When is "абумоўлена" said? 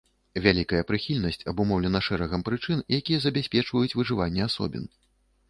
1.53-2.01